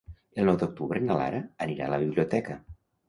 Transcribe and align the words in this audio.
El 0.43 0.47
nou 0.49 0.55
d'octubre 0.63 1.03
na 1.07 1.17
Lara 1.19 1.41
anirà 1.67 1.87
a 1.91 1.95
la 1.95 2.01
biblioteca. 2.05 2.57